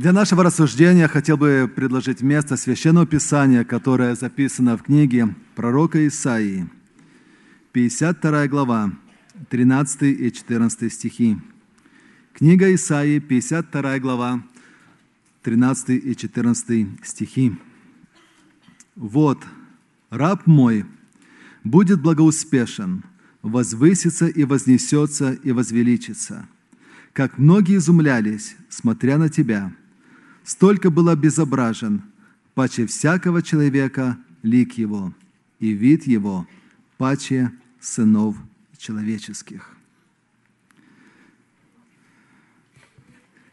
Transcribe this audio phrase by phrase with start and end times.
[0.00, 6.70] Для нашего рассуждения хотел бы предложить место Священного Писания, которое записано в книге пророка Исаии,
[7.72, 8.92] 52 глава,
[9.50, 11.36] 13 и 14 стихи.
[12.32, 14.42] Книга Исаии, 52 глава,
[15.42, 17.58] 13 и 14 стихи.
[18.96, 19.44] «Вот,
[20.08, 20.86] раб мой
[21.62, 23.04] будет благоуспешен,
[23.42, 26.48] возвысится и вознесется и возвеличится,
[27.12, 29.74] как многие изумлялись, смотря на тебя,
[30.50, 32.02] столько был обезображен,
[32.54, 35.14] паче всякого человека лик его,
[35.60, 36.44] и вид его
[36.98, 38.36] паче сынов
[38.76, 39.76] человеческих.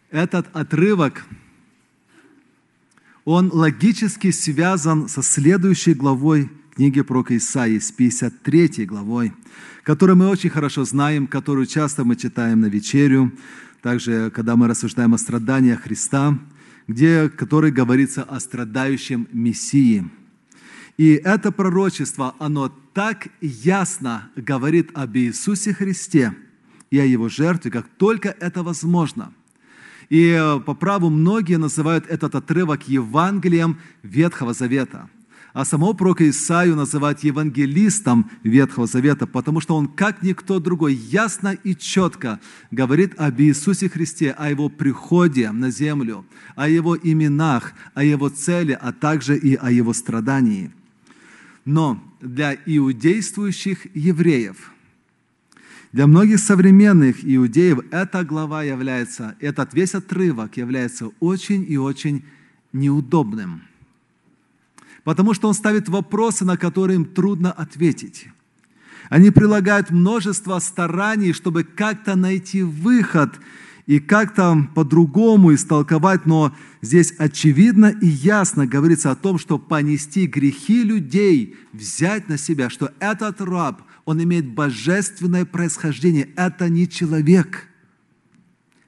[0.09, 1.23] Этот отрывок,
[3.25, 9.33] он логически связан со следующей главой книги про Исаии, с 53 главой,
[9.83, 13.31] которую мы очень хорошо знаем, которую часто мы читаем на вечерю,
[13.83, 16.39] также когда мы рассуждаем о страданиях Христа,
[16.87, 20.09] где, который говорится о страдающем Мессии.
[20.97, 26.33] И это пророчество, оно так ясно говорит об Иисусе Христе
[26.89, 29.33] и о Его жертве, как только это возможно.
[30.09, 35.09] И э, по праву многие называют этот отрывок Евангелием Ветхого Завета–
[35.57, 41.57] а самого пророка Исаию называют евангелистом Ветхого Завета, потому что он, как никто другой, ясно
[41.63, 48.03] и четко говорит об Иисусе Христе, о Его приходе на землю, о Его именах, о
[48.03, 50.71] Его цели, а также и о Его страдании.
[51.65, 54.57] Но для иудействующих евреев,
[55.91, 62.23] для многих современных иудеев эта глава является, этот весь отрывок является очень и очень
[62.73, 63.63] неудобным–
[65.07, 68.27] потому что он ставит вопросы, на которые им трудно ответить.
[69.09, 73.39] Они прилагают множество стараний, чтобы как-то найти выход
[73.85, 80.83] и как-то по-другому истолковать, но здесь очевидно и ясно говорится о том, что понести грехи
[80.83, 87.69] людей, взять на себя, что этот раб, он имеет божественное происхождение, это не человек.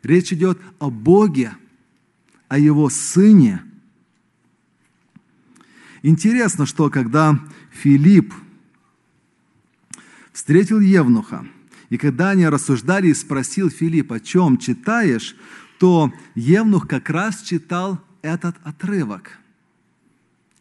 [0.03, 1.53] Речь идет о Боге,
[2.49, 3.61] о Его Сыне–
[6.01, 7.39] Интересно, что когда
[7.71, 8.33] Филипп
[10.31, 11.45] встретил Евнуха,
[11.89, 15.35] и когда они рассуждали и спросил Филипп, о чем читаешь,
[15.79, 19.39] то Евнух как раз читал этот отрывок–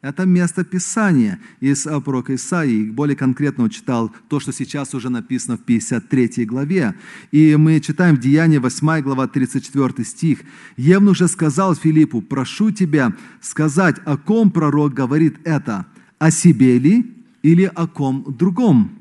[0.00, 2.88] это место Писания из пророка Исаии.
[2.88, 6.94] Более конкретно он читал то, что сейчас уже написано в 53 главе.
[7.32, 10.41] И мы читаем в Деянии 8 глава 34 стих.
[10.76, 15.87] Евнух же сказал Филиппу, прошу тебя сказать, о ком пророк говорит это,
[16.19, 17.04] о себе ли
[17.42, 18.92] или о ком другом?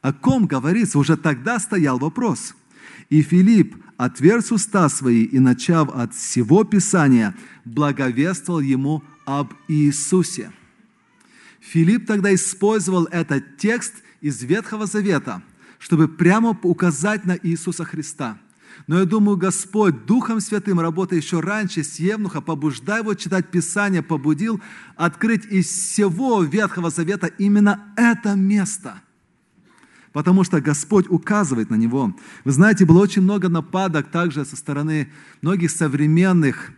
[0.00, 0.98] О ком говорится?
[0.98, 2.54] Уже тогда стоял вопрос.
[3.10, 7.34] И Филипп, отверз уста свои и, начав от всего Писания,
[7.66, 10.50] благовествовал ему об Иисусе.
[11.60, 15.42] Филипп тогда использовал этот текст из Ветхого Завета,
[15.78, 18.38] чтобы прямо указать на Иисуса Христа.
[18.86, 24.02] Но я думаю, Господь Духом Святым, работая еще раньше с Евнуха, побуждая его читать Писание,
[24.02, 24.62] побудил
[24.96, 29.02] открыть из всего Ветхого Завета именно это место–
[30.14, 32.12] потому что Господь указывает на него.
[32.44, 35.12] Вы знаете, было очень много нападок также со стороны
[35.42, 36.72] многих современных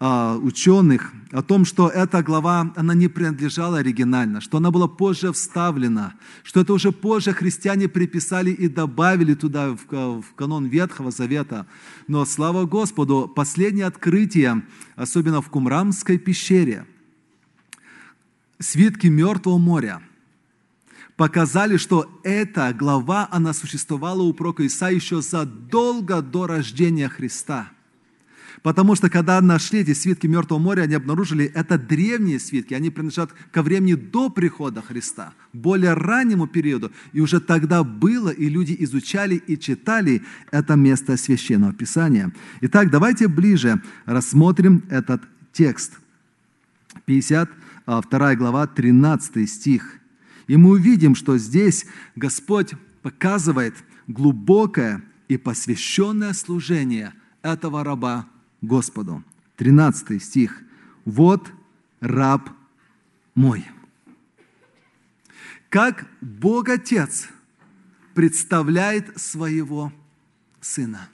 [0.00, 6.14] ученых о том, что эта глава, она не принадлежала оригинально, что она была позже вставлена,
[6.42, 9.86] что это уже позже христиане приписали и добавили туда, в,
[10.20, 11.66] в канон Ветхого Завета.
[12.08, 14.62] Но, слава Господу, последнее открытие,
[14.96, 16.86] особенно в Кумрамской пещере,
[18.58, 20.02] свитки Мертвого моря,
[21.16, 27.70] показали, что эта глава, она существовала у пророка Иса еще задолго до рождения Христа–
[28.62, 33.32] Потому что когда нашли эти свитки Мертвого моря, они обнаружили, это древние свитки, они принадлежат
[33.50, 36.92] ко времени до прихода Христа, более раннему периоду.
[37.12, 42.32] И уже тогда было, и люди изучали и читали это место Священного Писания.
[42.60, 45.98] Итак, давайте ближе рассмотрим этот текст.
[47.06, 49.98] 52 глава, 13 стих.
[50.46, 51.86] И мы увидим, что здесь
[52.16, 53.74] Господь показывает
[54.06, 58.26] глубокое и посвященное служение этого раба
[58.66, 59.22] Господу.
[59.56, 60.62] 13 стих.
[61.04, 61.52] «Вот
[62.00, 62.50] раб
[63.34, 63.64] мой».
[65.68, 67.28] Как Бог Отец
[68.14, 69.92] представляет своего
[70.60, 71.08] Сына.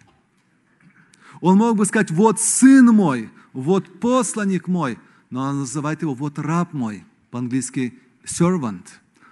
[1.41, 4.99] Он мог бы сказать, вот сын мой, вот посланник мой,
[5.31, 8.85] но он называет его вот раб мой, по-английски servant,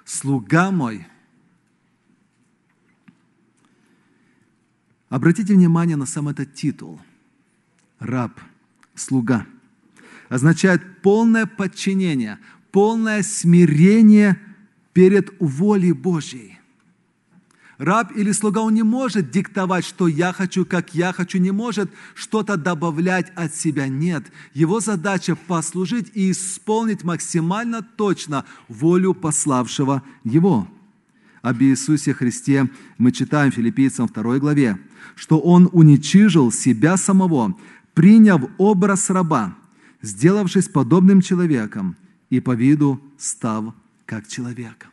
[0.05, 1.07] слуга мой.
[5.09, 7.01] Обратите внимание на сам этот титул–
[7.99, 8.41] раб,
[8.95, 9.47] слуга.
[10.29, 12.39] означает полное подчинение,
[12.71, 14.39] полное смирение
[14.93, 16.59] перед волей Божьей.
[17.79, 21.89] Раб или слуга, он не может диктовать, что я хочу, как я хочу, не может
[22.15, 23.87] что-то добавлять от себя.
[23.87, 24.25] Нет.
[24.53, 30.67] Его задача послужить и исполнить максимально точно волю пославшего его.
[31.41, 32.69] Об Иисусе Христе
[32.99, 34.77] мы читаем Филиппийцам 2 главе,
[35.15, 37.57] что Он уничижил себя самого,
[37.99, 39.57] приняв образ раба,
[40.03, 41.97] сделавшись подобным человеком
[42.31, 43.75] и по виду став
[44.07, 44.87] как человек.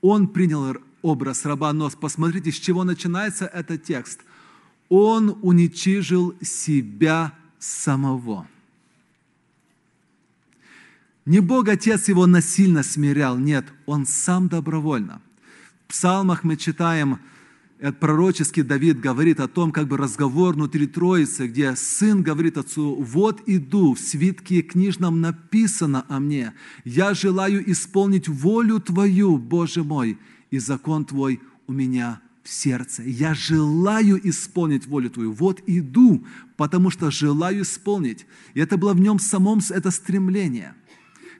[0.00, 4.22] Он принял образ раба, но посмотрите, с чего начинается этот текст.
[4.88, 8.48] Он уничижил себя самого.
[11.26, 15.22] Не Бог Отец его насильно смирял, нет, он сам добровольно.
[15.86, 17.20] В псалмах мы читаем,
[17.80, 22.94] это пророческий Давид говорит о том, как бы разговор внутри Троицы, где сын говорит отцу,
[22.94, 26.52] вот иду, в свитке книжном написано о мне,
[26.84, 30.18] я желаю исполнить волю Твою, Боже мой,
[30.50, 33.02] и закон Твой у меня в сердце.
[33.02, 35.32] Я желаю исполнить волю Твою.
[35.32, 36.24] Вот иду,
[36.56, 38.24] потому что желаю исполнить.
[38.54, 40.74] И это было в нем самом, это стремление.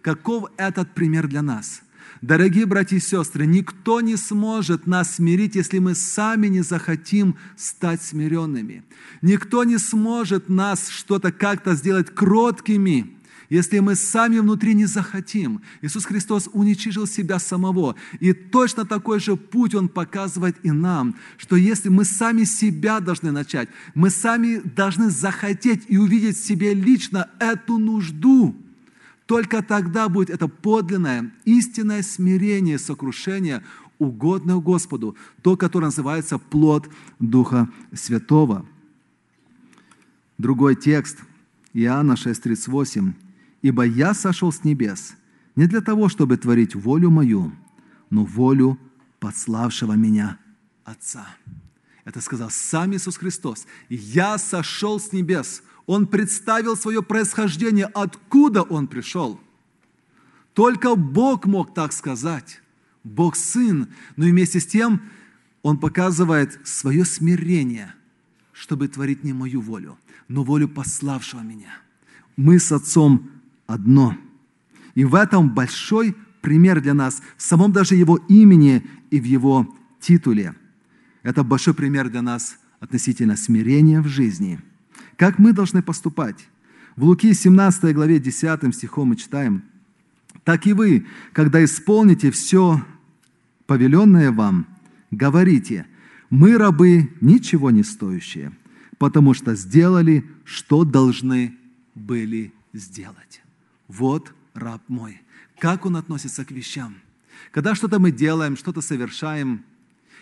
[0.02, 1.83] Каков этот пример для нас?
[2.26, 8.00] Дорогие братья и сестры, никто не сможет нас смирить, если мы сами не захотим стать
[8.00, 8.82] смиренными.
[9.20, 13.14] Никто не сможет нас что-то как-то сделать кроткими,
[13.50, 15.60] если мы сами внутри не захотим.
[15.82, 17.94] Иисус Христос уничижил себя самого.
[18.20, 23.32] И точно такой же путь Он показывает и нам, что если мы сами себя должны
[23.32, 28.56] начать, мы сами должны захотеть и увидеть в себе лично эту нужду,
[29.26, 33.62] только тогда будет это подлинное, истинное смирение, сокрушение,
[33.98, 36.88] угодное Господу, то, которое называется плод
[37.18, 38.66] Духа Святого.
[40.36, 41.18] Другой текст,
[41.72, 43.14] Иоанна 6,38.
[43.62, 45.14] Ибо я сошел с небес
[45.56, 47.52] не для того, чтобы творить волю мою,
[48.10, 48.78] но волю
[49.20, 50.38] подславшего меня
[50.84, 51.26] Отца.
[52.04, 53.66] Это сказал сам Иисус Христос.
[53.88, 55.62] Я сошел с небес.
[55.86, 59.40] Он представил свое происхождение, откуда Он пришел.
[60.54, 62.62] Только Бог мог так сказать.
[63.02, 63.88] Бог Сын.
[64.16, 65.02] Но вместе с тем
[65.62, 67.94] Он показывает свое смирение,
[68.52, 69.98] чтобы творить не мою волю,
[70.28, 71.76] но волю пославшего меня.
[72.36, 73.30] Мы с Отцом
[73.66, 74.16] одно.
[74.94, 79.74] И в этом большой пример для нас, в самом даже его имени и в его
[80.00, 80.54] титуле.
[81.22, 84.60] Это большой пример для нас относительно смирения в жизни.
[85.16, 86.48] Как мы должны поступать?
[86.96, 89.64] В Луки 17 главе 10 стихом мы читаем,
[90.44, 92.84] «Так и вы, когда исполните все
[93.66, 94.66] повеленное вам,
[95.10, 95.86] говорите,
[96.30, 98.52] мы рабы ничего не стоящие,
[98.98, 101.56] потому что сделали, что должны
[101.94, 103.44] были сделать»
[103.88, 105.20] вот раб мой.
[105.58, 106.96] Как он относится к вещам?
[107.50, 109.64] Когда что-то мы делаем, что-то совершаем,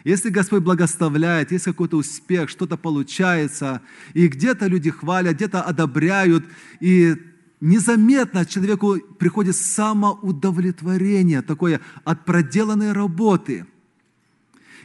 [0.04, 3.82] если Господь благословляет, есть какой-то успех, что-то получается,
[4.14, 6.44] и где-то люди хвалят, где-то одобряют,
[6.80, 7.16] и
[7.60, 13.66] незаметно человеку приходит самоудовлетворение такое от проделанной работы–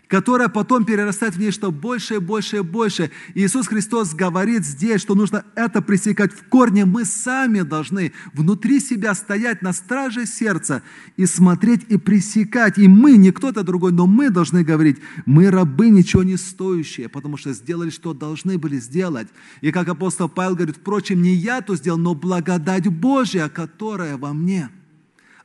[0.07, 3.12] которая потом перерастает в нечто большее, большее, большее.
[3.33, 6.86] И Иисус Христос говорит здесь, что нужно это пресекать в корне.
[6.86, 10.81] Мы сами должны внутри себя стоять на страже сердца
[11.18, 12.78] и смотреть и пресекать.
[12.78, 17.37] И мы, не кто-то другой, но мы должны говорить, мы рабы ничего не стоящие, потому
[17.37, 19.28] что сделали, что должны были сделать.
[19.61, 24.33] И как апостол Павел говорит, впрочем, не я то сделал, но благодать Божья, которая во
[24.33, 24.69] мне–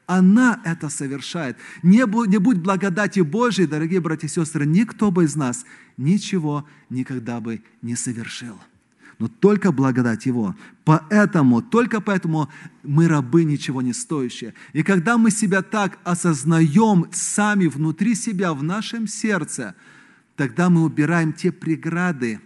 [0.07, 1.57] она это совершает.
[1.83, 5.65] Не, будь, не будь благодати Божией, дорогие братья и сестры, никто бы из нас
[5.97, 8.59] ничего никогда бы не совершил.
[9.19, 10.57] Но только благодать Его.
[10.85, 12.51] Поэтому, только поэтому
[12.83, 14.55] мы рабы ничего не стоящие.
[14.73, 19.77] И когда мы себя так осознаем сами внутри себя, в нашем сердце,
[20.35, 22.41] тогда мы убираем те преграды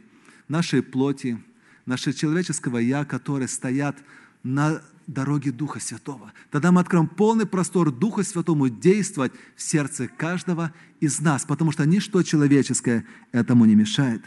[0.49, 1.43] нашей плоти,
[1.87, 3.97] нашего человеческого «я», которые стоят
[4.43, 6.33] на дороги Духа Святого.
[6.51, 11.87] Тогда мы откроем полный простор Духа Святому действовать в сердце каждого из нас, потому что
[11.87, 14.23] ничто человеческое этому не мешает.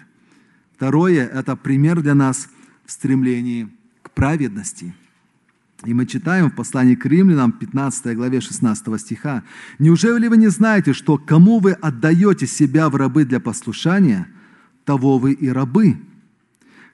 [0.75, 2.47] Второе– это пример для нас
[2.85, 3.69] в стремлении
[4.01, 4.93] к праведности.
[5.85, 9.43] И мы читаем в послании к римлянам, 15 главе 16 стиха,
[9.77, 14.27] «Неужели вы не знаете, что кому вы отдаете себя в рабы для послушания,
[14.83, 15.97] того вы и рабы?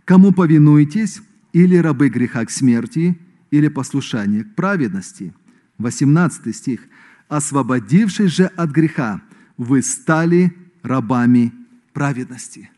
[0.03, 3.17] Кому повинуетесь, или рабы греха к смерти,
[3.55, 5.33] или послушание к праведности.
[5.77, 6.81] 18 стих.
[7.27, 9.21] «Освободившись же от греха,
[9.57, 11.53] вы стали рабами
[11.93, 12.69] праведности».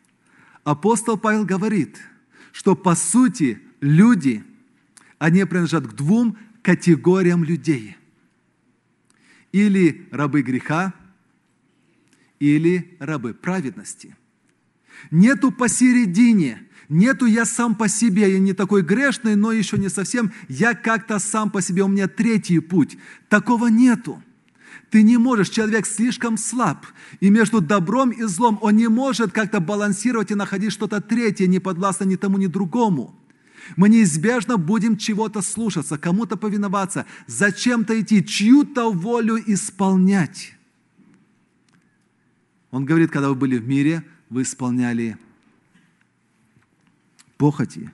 [0.64, 1.98] Апостол Павел говорит,
[2.52, 4.44] что по сути люди
[5.20, 7.98] Они принадлежат к двум категориям людей.
[9.52, 10.94] Или рабы греха,
[12.40, 14.16] или рабы праведности.
[15.10, 20.32] Нету посередине, нету я сам по себе, я не такой грешный, но еще не совсем,
[20.48, 22.98] я как-то сам по себе, у меня третий путь.
[23.30, 24.22] Такого нету.
[24.90, 26.86] Ты не можешь, человек слишком слаб.
[27.20, 31.60] И между добром и злом он не может как-то балансировать и находить что-то третье, не
[31.60, 33.14] подвластно ни тому, ни другому.
[33.76, 40.54] Мы неизбежно будем чего-то слушаться, кому-то повиноваться, зачем-то идти, чью-то волю исполнять.
[42.72, 45.18] Он говорит, когда вы были в мире, вы исполняли
[47.38, 47.92] похоти,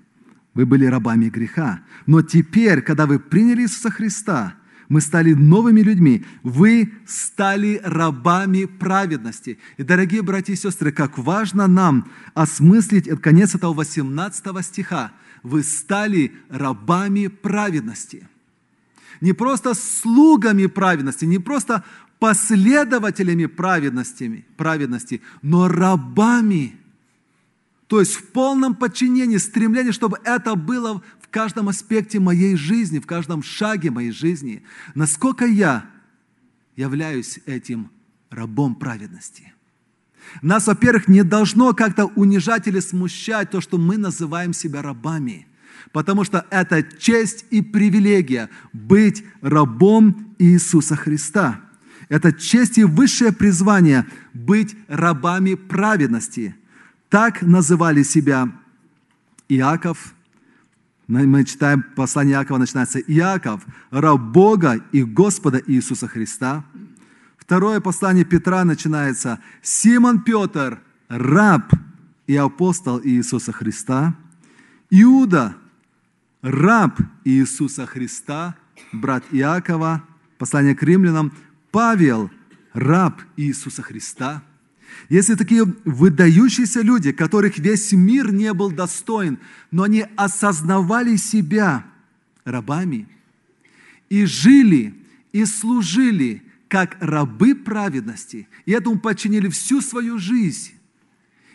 [0.53, 1.81] вы были рабами греха.
[2.05, 4.55] Но теперь, когда вы приняли Иисуса Христа,
[4.89, 6.25] мы стали новыми людьми.
[6.43, 9.57] Вы стали рабами праведности.
[9.77, 15.11] И, дорогие братья и сестры, как важно нам осмыслить конец этого 18 стиха.
[15.41, 18.27] Вы стали рабами праведности.
[19.19, 21.83] Не просто слугами праведности, не просто
[22.19, 26.77] последователями праведности, праведности но рабами.
[27.93, 33.43] То есть в полном подчинении, стремлении, чтобы это было каждом аспекте моей жизни, в каждом
[33.43, 35.89] шаге моей жизни, насколько я
[36.75, 37.89] являюсь этим
[38.29, 39.51] рабом праведности.
[40.41, 45.47] Нас, во-первых, не должно как-то унижать или смущать то, что мы называем себя рабами,
[45.91, 51.61] потому что это честь и привилегия быть рабом Иисуса Христа.
[52.09, 56.55] Это честь и высшее призвание быть рабами праведности.
[57.13, 58.51] Так называли себя
[59.47, 60.15] Иаков,
[61.05, 66.65] мы читаем послание Иакова, начинается Иаков, раб Бога и Господа Иисуса Христа.
[67.37, 71.71] Второе послание Петра начинается Симон Петр, раб
[72.25, 74.15] и апостол Иисуса Христа.
[74.89, 75.55] Иуда,
[76.41, 78.55] раб Иисуса Христа,
[78.91, 80.03] брат Иакова.
[80.39, 81.31] Послание к римлянам.
[81.69, 82.31] Павел,
[82.73, 84.41] раб Иисуса Христа–
[85.09, 89.39] если такие выдающиеся люди, которых весь мир не был достоин,
[89.71, 91.85] но они осознавали себя
[92.45, 93.07] рабами
[94.09, 94.93] и жили,
[95.31, 100.71] и служили как рабы праведности, и этому подчинили всю свою жизнь,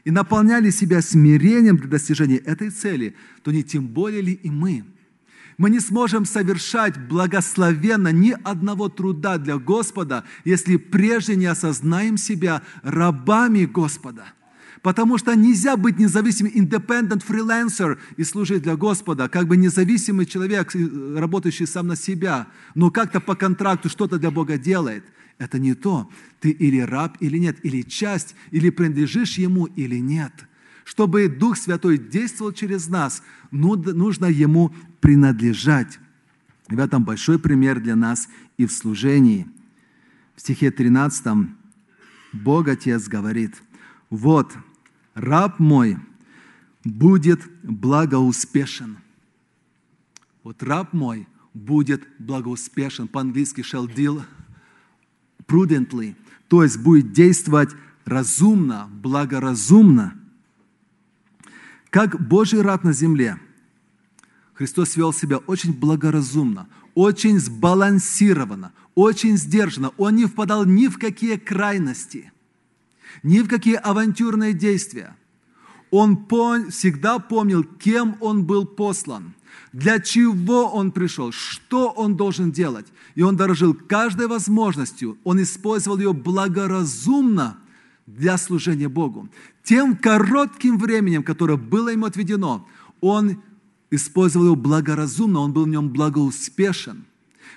[0.04, 4.84] и наполняли себя смирением для достижения этой цели, то не тем более ли и мы–
[5.58, 12.62] мы не сможем совершать благословенно ни одного труда для Господа, если прежде не осознаем себя
[12.82, 14.26] рабами Господа.
[14.82, 20.72] Потому что нельзя быть независимым, independent freelancer и служить для Господа, как бы независимый человек,
[20.74, 22.46] работающий сам на себя,
[22.76, 25.04] но как-то по контракту что-то для Бога делает.
[25.38, 26.08] Это не то.
[26.38, 30.32] Ты или раб, или нет, или часть, или принадлежишь Ему, или нет–
[30.88, 35.98] чтобы Дух Святой действовал через нас, нужно Ему принадлежать.
[36.70, 38.26] И в этом большой пример для нас
[38.56, 39.46] и в служении.
[40.34, 41.50] В стихе 13
[42.32, 43.62] Бог Отец говорит,
[44.08, 44.56] «Вот,
[45.12, 45.98] раб мой
[46.84, 48.96] будет благоуспешен».
[50.42, 53.08] Вот раб мой будет благоуспешен.
[53.08, 54.22] По-английски shall deal
[55.46, 56.16] prudently,
[56.48, 57.76] то есть будет действовать
[58.06, 60.14] разумно, благоразумно–
[61.90, 63.38] как Божий раб на земле,
[64.54, 69.92] Христос вел себя очень благоразумно, очень сбалансированно, очень сдержанно.
[69.96, 72.32] Он не впадал ни в какие крайности,
[73.22, 75.16] ни в какие авантюрные действия.
[75.90, 79.32] Он пон, всегда помнил, кем он был послан,
[79.72, 82.86] для чего он пришел, что он должен делать.
[83.14, 87.58] И он дорожил каждой возможностью, он использовал ее благоразумно
[88.16, 89.28] для служения Богу
[89.68, 92.66] тем коротким временем, которое было ему отведено,
[93.02, 93.42] он
[93.90, 97.04] использовал его благоразумно, он был в нем благоуспешен.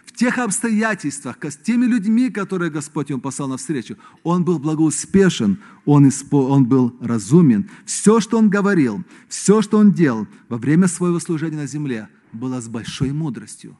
[0.05, 6.10] В тех обстоятельствах, с теми людьми, которые Господь ему послал навстречу, он был благоуспешен, он,
[6.10, 7.70] испо, он был разумен.
[7.86, 12.60] Все, что он говорил, все, что он делал во время своего служения на земле, было
[12.60, 13.77] с большой мудростью.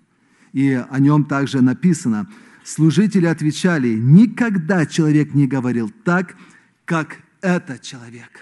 [0.54, 2.30] И о нем также написано,
[2.64, 6.38] служители отвечали, никогда человек не говорил так,
[6.92, 8.42] как этот человек.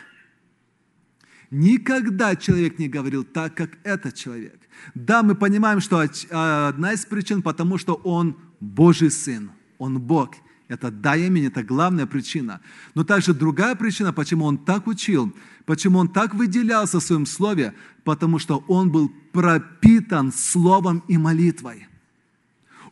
[1.51, 4.59] Никогда человек не говорил так, как этот человек.
[4.95, 10.31] Да, мы понимаем, что одна из причин, потому что он Божий Сын, он Бог.
[10.67, 12.59] Это да имени, это главная причина.
[12.95, 15.31] Но также другая причина, почему он так учил,
[15.65, 21.87] почему он так выделялся в своем слове, потому что он был пропитан словом и молитвой.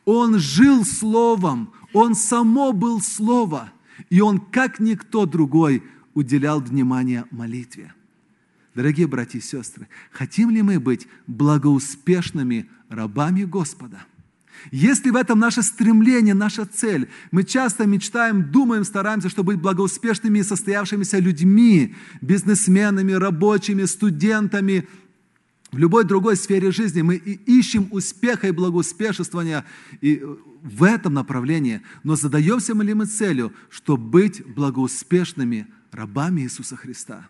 [0.05, 3.71] Он жил словом, он само был слово,
[4.09, 7.93] и он, как никто другой, уделял внимание молитве.
[8.75, 14.05] Дорогие братья и сестры, хотим ли мы быть благоуспешными рабами Господа.
[14.71, 20.39] Если в этом наше стремление, наша цель, мы часто мечтаем, думаем, стараемся, чтобы быть благоуспешными
[20.39, 24.87] и состоявшимися людьми, бизнесменами, рабочими, студентами,
[25.71, 29.65] в любой другой сфере жизни мы ищем успеха и благоуспешествования
[30.01, 30.23] и
[30.63, 37.27] в этом направлении, но задаемся ли мы целью, чтобы быть благоуспешными рабами Иисуса Христа?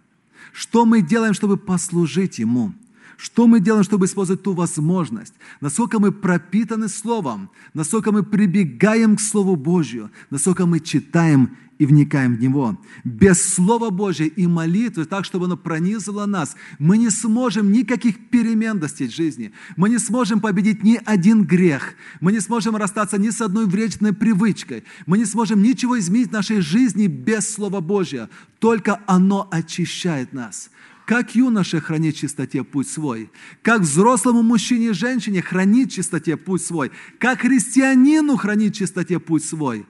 [0.53, 2.73] Что мы делаем, чтобы послужить Ему?
[3.17, 5.33] Что мы делаем, чтобы использовать ту возможность?
[5.59, 7.49] Насколько мы пропитаны Словом?
[7.73, 10.11] Насколько мы прибегаем к Слову Божью?
[10.29, 12.79] Насколько мы читаем и вникаем в Него?
[13.03, 18.77] Без Слова Божьего и молитвы, так, чтобы оно пронизывало нас, мы не сможем никаких перемен
[18.77, 19.51] достичь жизни.
[19.77, 21.95] Мы не сможем победить ни один грех.
[22.21, 24.83] Мы не сможем расстаться ни с одной вредной привычкой.
[25.07, 28.29] Мы не сможем ничего изменить в нашей жизни без Слова Божьего.
[28.59, 30.69] Только оно очищает нас.
[31.07, 36.35] Как юноше хранит в чистоте путь свой, как взрослому мужчине и женщине хранит в чистоте
[36.35, 39.85] путь свой, как христианину хранит в чистоте путь свой,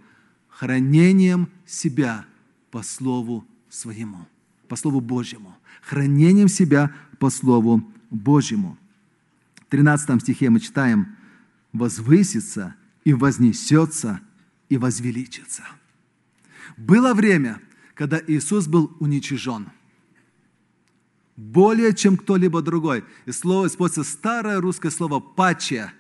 [0.47, 2.27] хранением себя
[2.69, 4.27] по Слову Своему,
[4.67, 8.77] по Слову Божьему, хранением себя по Слову Божьему.
[9.55, 11.15] В 13 стихе мы читаем
[11.73, 14.21] «возвысится и вознесется
[14.69, 15.63] и возвеличится».
[16.77, 17.59] Было время,
[17.95, 19.71] когда Иисус был уничижен–
[21.37, 23.05] более, чем кто-либо другой.
[23.25, 25.93] И слово используется старое русское слово «паче»,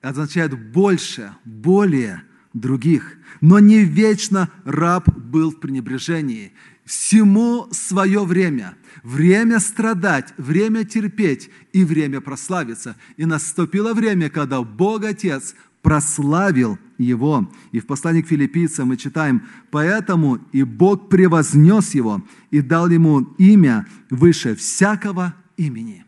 [0.00, 3.18] означает «больше», «более» других.
[3.40, 6.52] Но не вечно раб был в пренебрежении.
[6.84, 8.76] Всему свое время.
[9.02, 12.96] Время страдать, время терпеть и время прославиться.
[13.16, 15.54] И наступило время, когда Бог Отец
[15.84, 17.52] прославил его.
[17.70, 23.20] И в послании к филиппийцам мы читаем, «Поэтому и Бог превознес его и дал ему
[23.36, 26.06] имя выше всякого имени».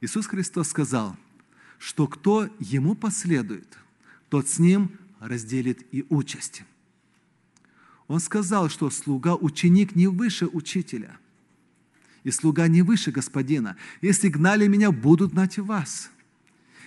[0.00, 1.16] Иисус Христос сказал,
[1.78, 3.78] что кто ему последует,
[4.30, 6.64] тот с ним разделит и участь.
[8.08, 11.16] Он сказал, что слуга, ученик не выше учителя,
[12.24, 13.76] и слуга не выше господина.
[14.02, 16.10] Если гнали меня, будут гнать вас–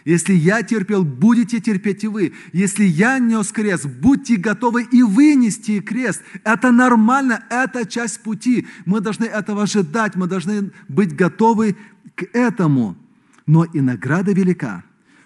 [0.06, 2.34] если я терпел, будете терпеть и вы.
[2.54, 6.24] Если я нес крест, будьте готовы и вынести крест.
[6.44, 8.68] Это нормально, это часть пути.
[8.86, 11.76] Мы должны этого ожидать, мы должны быть готовы
[12.16, 12.98] к этому.
[13.46, 14.84] Но и награда велика.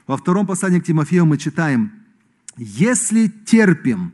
[0.08, 1.92] Во втором послании к Тимофею мы читаем,
[2.58, 4.14] «Если терпим,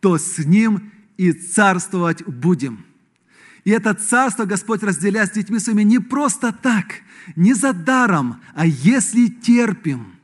[0.00, 2.84] то с ним и царствовать будем».
[3.66, 6.86] И это царство Господь разделяет с детьми своими не просто так–
[7.34, 10.14] не за даром, а если терпим,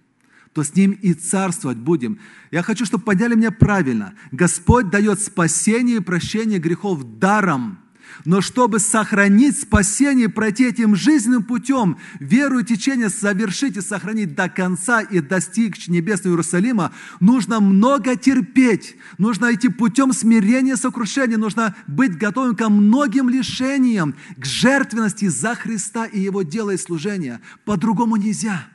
[0.52, 2.20] то с Ним и царствовать будем.
[2.50, 4.14] Я хочу, чтобы поняли меня правильно.
[4.30, 7.78] Господь дает спасение и прощение грехов даром.
[8.24, 14.48] Но чтобы сохранить спасение, пройти этим жизненным путем, веру и течение совершить и сохранить до
[14.48, 22.16] конца и достичь небесного Иерусалима, нужно много терпеть, нужно идти путем смирения, сокрушения, нужно быть
[22.16, 27.40] готовым ко многим лишениям, к жертвенности за Христа и Его дело и служения.
[27.64, 28.68] По-другому нельзя.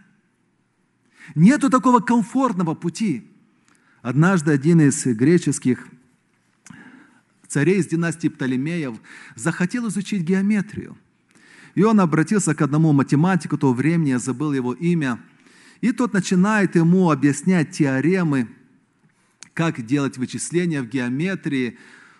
[1.35, 3.31] Нету такого комфортного пути.
[4.01, 5.87] Однажды один из греческих
[7.47, 8.97] царей из династии Птолемеев,
[9.35, 10.97] захотел изучить геометрию.
[11.75, 15.19] И он обратился к одному математику того времени, я забыл его имя,
[15.81, 18.47] и тот начинает ему объяснять теоремы,
[19.53, 21.77] как делать вычисления в геометрии.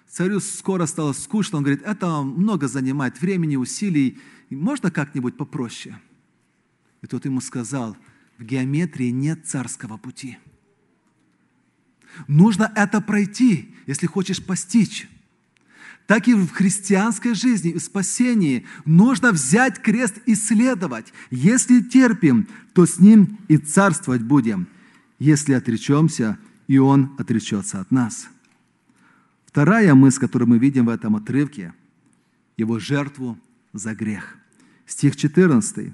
[0.07, 5.99] Царю скоро стало скучно, он говорит, это много занимает времени, усилий, можно как-нибудь попроще?
[7.01, 7.97] И тот ему сказал,
[8.37, 10.37] в геометрии нет царского пути.
[12.27, 15.07] Нужно это пройти, если хочешь постичь
[16.07, 21.13] так и в христианской жизни, в спасении нужно взять крест и следовать.
[21.29, 24.67] Если терпим, то с ним и царствовать будем.
[25.19, 28.29] Если отречемся, и он отречется от нас.
[29.45, 31.73] Вторая мысль, которую мы видим в этом отрывке,
[32.55, 33.37] его жертву
[33.73, 34.37] за грех.
[34.85, 35.93] Стих 14.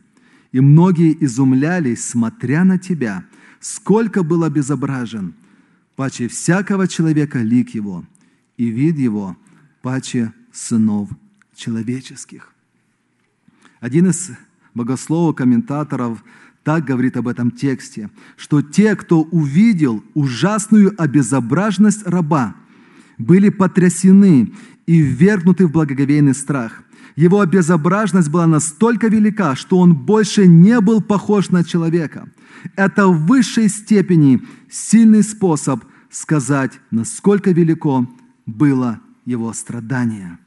[0.52, 3.26] «И многие изумлялись, смотря на тебя,
[3.60, 5.34] сколько был обезображен,
[5.96, 8.06] паче всякого человека лик его,
[8.58, 9.36] и вид его–
[9.84, 11.10] паче сынов
[11.54, 12.50] человеческих.
[13.82, 14.32] Один из
[14.74, 16.24] богословов, комментаторов
[16.64, 22.56] так говорит об этом тексте, что те, кто увидел ужасную обезображенность раба,
[23.18, 24.54] были потрясены
[24.88, 26.82] и ввергнуты в благоговейный страх.
[27.18, 32.30] Его обезображенность была настолько велика, что он больше не был похож на человека.
[32.78, 34.42] Это в высшей степени
[34.72, 38.08] сильный способ сказать, насколько велико
[38.46, 40.40] было его страдания.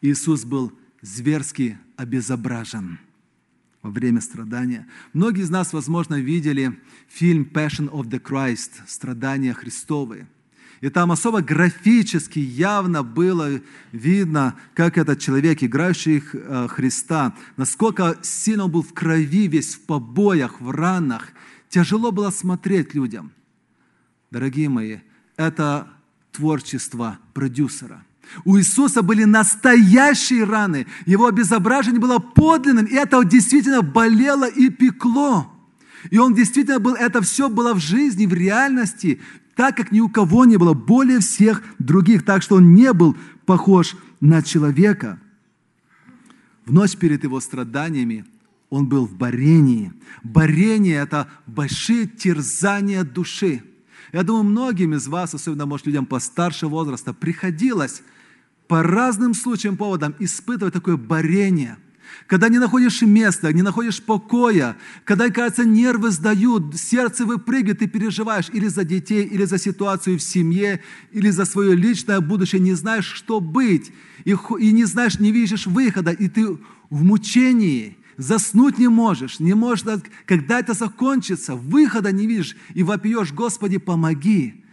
[0.00, 2.98] Иисус был зверски обезображен.
[3.82, 4.86] во время страдания.
[5.12, 10.26] Многие из нас, возможно, видели фильм Passion of the Christ, «Страдания Христовые».
[10.80, 13.60] И там особо графически явно было
[13.92, 19.80] видно, как этот человек, играющий э, Христа, насколько сильно он был в крови, весь в
[19.80, 21.28] побоях, в ранах.
[21.68, 23.32] Тяжело было смотреть людям.
[24.30, 24.98] Дорогие мои,
[25.36, 25.93] это
[26.34, 28.02] творчество продюсера–
[28.44, 30.86] у Иисуса были настоящие раны.
[31.06, 35.50] Его обезображение было подлинным, и это действительно болело и пекло.
[36.10, 39.20] И он действительно был, это все было в жизни, в реальности,
[39.54, 43.16] так как ни у кого не было более всех других, так что он не был
[43.46, 45.18] похож на человека.
[46.66, 48.24] В ночь перед его страданиями
[48.68, 49.92] он был в борении.
[50.22, 53.62] Борение– это большие терзания души.
[54.14, 58.02] Я думаю, многим из вас, особенно, может, людям постарше возраста, приходилось
[58.68, 61.76] по разным случаям, поводам испытывать такое борение–
[62.28, 68.50] когда не находишь места, не находишь покоя, когда, кажется, нервы сдают, сердце выпрыгивает, ты переживаешь
[68.52, 73.06] или за детей, или за ситуацию в семье, или за свое личное будущее, не знаешь,
[73.06, 73.90] что быть,
[74.24, 76.46] и, и не знаешь, не видишь выхода, и ты
[76.88, 79.84] в мучении, заснуть не можешь, не можешь,
[80.26, 84.64] когда это закончится, выхода не видишь, и вопьешь, Господи, помоги.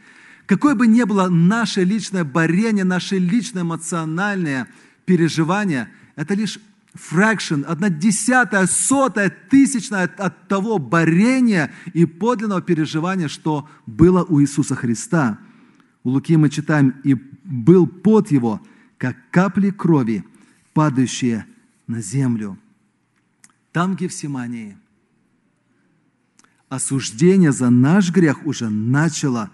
[0.46, 4.68] Какое бы ни было наше личное борение, наше личное эмоциональное
[5.06, 6.60] переживание, это лишь
[6.94, 14.42] фракшн, одна десятая, сотая, тысячная от, от того борения и подлинного переживания, что было у
[14.42, 15.40] Иисуса Христа.
[16.04, 18.62] У Луки мы читаем, и был пот его,
[18.98, 20.24] как капли крови,
[20.74, 21.46] падающие
[21.88, 22.58] на землю.
[23.72, 24.78] Там, в Гефсимании,
[26.68, 29.50] осуждение за наш грех уже начало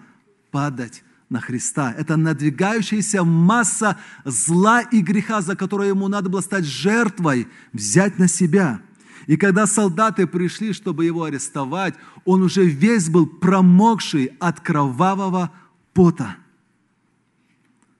[0.50, 1.92] падать на Христа.
[1.96, 8.28] Это надвигающаяся масса зла и греха, за которую ему надо было стать жертвой, взять на
[8.28, 8.80] себя.
[9.26, 15.52] И когда солдаты пришли, чтобы его арестовать, он уже весь был промокший от кровавого
[15.92, 16.36] пота.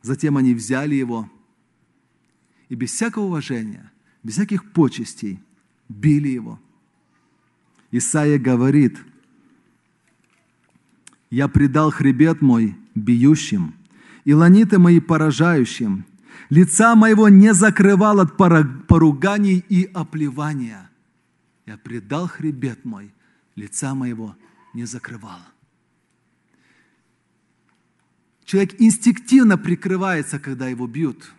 [0.01, 1.31] Затем они взяли его
[2.69, 5.41] и без всякого уважения, без всяких почестей
[5.89, 6.61] били его.
[7.91, 8.99] Исаия говорит,
[11.31, 13.75] «Я предал хребет мой бьющим,
[14.25, 16.05] и ланиты мои поражающим.
[16.51, 20.91] Лица моего не закрывал от поруганий и оплевания.
[21.67, 23.13] Я предал хребет мой,
[23.57, 24.37] лица моего
[24.75, 25.41] не закрывал.
[28.45, 31.33] Человек инстинктивно прикрывается, когда его бьют.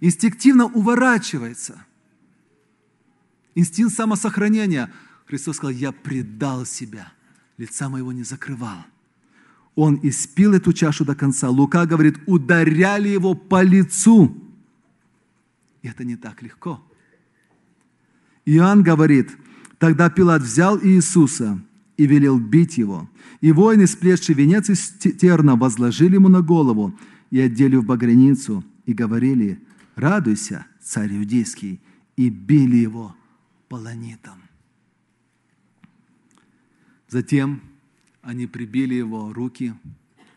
[0.00, 1.86] Инстинктивно уворачивается.
[3.56, 4.92] Инстинкт самосохранения.
[5.26, 7.12] Христос сказал, я предал себя,
[7.58, 8.86] лица моего не закрывал
[9.76, 11.50] он испил эту чашу до конца.
[11.50, 14.34] Лука говорит, ударяли его по лицу.
[15.82, 16.82] И это не так легко.
[18.46, 19.36] Иоанн говорит,
[19.78, 21.62] тогда Пилат взял Иисуса
[21.98, 23.08] и велел бить его.
[23.42, 26.98] И воины, сплетшие венец из терна, возложили ему на голову
[27.30, 29.60] и одели в багряницу, и говорили,
[29.94, 31.80] радуйся, царь иудейский,
[32.16, 33.14] и били его
[33.68, 34.42] полонитом.
[37.08, 37.62] Затем
[38.22, 39.74] они прибили его руки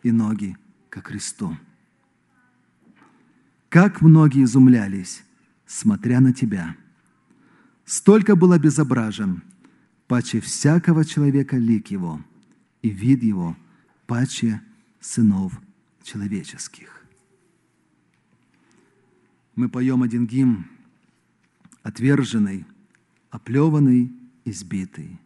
[0.03, 0.57] и ноги
[0.89, 1.57] ко кресту.
[3.69, 5.23] Как многие изумлялись,
[5.65, 6.75] смотря на тебя.
[7.85, 9.43] Столько был обезображен,
[10.07, 12.21] паче всякого человека лик его,
[12.81, 13.57] и вид его
[14.07, 14.61] паче
[14.99, 15.59] сынов
[16.03, 17.03] человеческих.
[19.55, 20.65] Мы поем один гимн,
[21.83, 22.65] отверженный,
[23.29, 24.11] оплеванный,
[24.45, 25.19] избитый.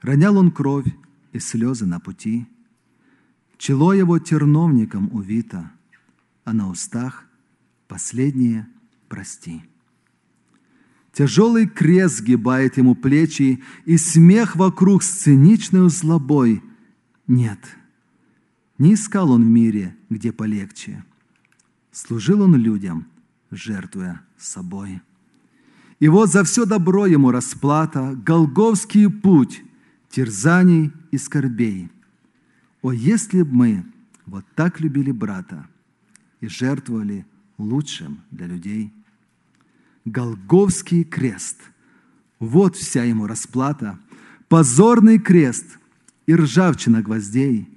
[0.00, 0.86] Ронял он кровь,
[1.32, 2.46] и слезы на пути.
[3.56, 5.70] Чело его терновником увито,
[6.44, 7.26] а на устах
[7.86, 8.68] последнее
[9.08, 9.62] «прости».
[11.12, 16.62] Тяжелый крест сгибает ему плечи, и смех вокруг с циничной злобой.
[17.26, 17.58] Нет,
[18.78, 21.04] не искал он в мире, где полегче.
[21.90, 23.08] Служил он людям,
[23.50, 25.00] жертвуя собой.
[26.00, 29.62] И вот за все добро ему расплата, голговский путь,
[30.08, 31.90] терзаний и скорбей.
[32.82, 33.84] О, если бы мы
[34.26, 35.66] вот так любили брата
[36.40, 37.26] и жертвовали
[37.58, 38.92] лучшим для людей.
[40.04, 41.58] Голговский крест.
[42.38, 43.98] Вот вся ему расплата.
[44.48, 45.78] Позорный крест
[46.26, 47.68] и ржавчина гвоздей.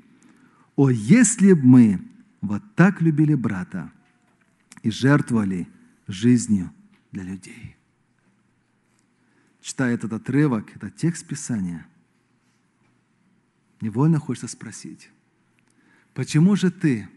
[0.75, 2.01] О, если бы мы
[2.41, 3.91] вот так любили брата
[4.81, 5.67] и жертвовали
[6.07, 6.71] жизнью
[7.11, 7.75] для людей.
[9.63, 11.87] Читая этот отрывок, этот текст Писания–
[13.83, 15.09] невольно хочется спросить,
[16.13, 17.09] почему же ты,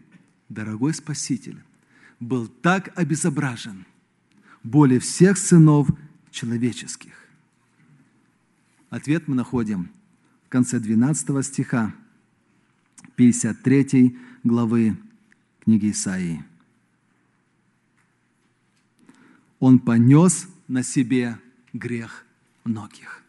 [0.49, 1.63] дорогой Спаситель,
[2.19, 3.85] был так обезображен
[4.63, 5.87] более всех сынов
[6.29, 7.13] человеческих?
[8.89, 9.89] Ответ мы находим
[10.45, 11.93] в конце 12 стиха
[13.15, 14.97] 53 главы
[15.61, 16.43] книги Исаии.
[19.59, 21.39] Он понес на себе
[21.73, 22.26] грех
[22.67, 23.23] многих.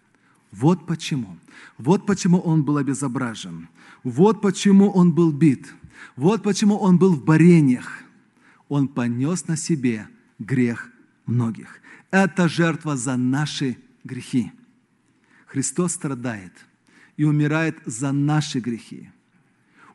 [0.53, 1.39] Вот почему.
[1.77, 3.69] Вот почему он был обезображен.
[4.03, 5.73] Вот почему он был бит.
[6.17, 8.03] Вот почему он был в борениях.
[8.69, 10.91] Он понес на себе грех
[11.27, 11.81] многих.
[12.11, 14.53] Это жертва за наши грехи.
[15.47, 16.53] Христос страдает
[17.17, 19.11] и умирает за наши грехи.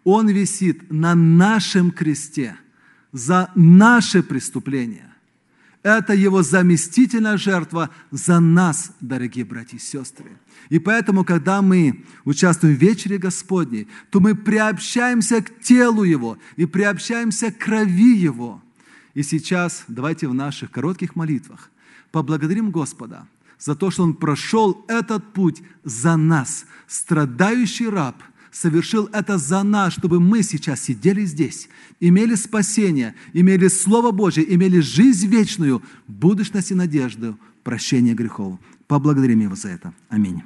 [0.04, 2.58] Он висит на нашем кресте
[3.12, 5.13] за наши преступления.
[5.84, 10.32] Это Его заместительная жертва за нас, дорогие братья и сестры.
[10.70, 16.66] И поэтому, когда мы участвуем в вечере Господней, то мы приобщаемся к телу Его и
[16.66, 18.62] приобщаемся к крови Его.
[19.14, 21.70] И сейчас давайте в наших коротких молитвах
[22.12, 23.28] поблагодарим Господа
[23.60, 28.16] за то, что Он прошел этот путь за нас, страдающий раб–
[28.54, 31.68] совершил это за нас, чтобы мы сейчас сидели здесь,
[32.00, 38.60] имели спасение, имели Слово Божье, имели жизнь вечную, будущность и надежду, прощение грехов.
[38.88, 39.94] Поблагодарим Его за это.
[40.10, 40.44] Аминь.